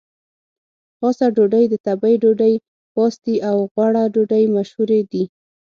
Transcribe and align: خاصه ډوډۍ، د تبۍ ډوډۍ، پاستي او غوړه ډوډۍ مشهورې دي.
خاصه 0.99 1.25
ډوډۍ، 1.35 1.65
د 1.69 1.73
تبۍ 1.85 2.13
ډوډۍ، 2.21 2.53
پاستي 2.93 3.35
او 3.49 3.57
غوړه 3.73 4.03
ډوډۍ 4.13 4.43
مشهورې 4.55 5.01
دي. 5.11 5.23